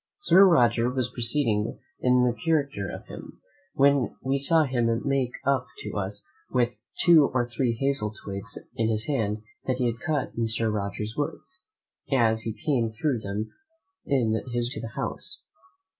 Sir 0.17 0.47
Roger 0.47 0.89
was 0.89 1.11
proceeding 1.11 1.77
in 1.99 2.23
the 2.23 2.33
character 2.33 2.89
of 2.89 3.05
him, 3.05 3.39
when 3.75 4.15
we 4.23 4.39
saw 4.39 4.63
him 4.63 4.89
make 5.05 5.33
up 5.45 5.67
to 5.77 5.91
us 5.95 6.25
with 6.49 6.79
two 7.03 7.29
or 7.31 7.45
three 7.45 7.73
hazel 7.73 8.11
twigs 8.25 8.57
in 8.75 8.89
his 8.89 9.05
hand 9.05 9.43
that 9.67 9.77
he 9.77 9.85
had 9.85 9.99
cut 9.99 10.31
in 10.35 10.47
Sir 10.47 10.71
Roger's 10.71 11.13
woods, 11.15 11.65
as 12.11 12.41
he 12.41 12.63
came 12.65 12.89
through 12.89 13.19
them, 13.19 13.53
in 14.03 14.33
his 14.51 14.69
way 14.69 14.73
to 14.73 14.81
the 14.81 14.93
house. 14.99 15.43